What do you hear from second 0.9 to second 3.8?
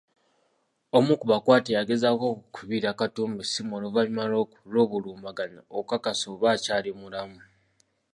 Omu ku bakwate yagezaako okukubira Katumba essimu